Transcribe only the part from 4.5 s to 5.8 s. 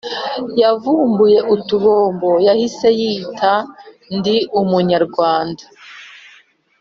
umunyarwanda